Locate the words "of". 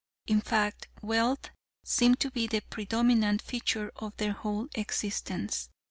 3.97-4.17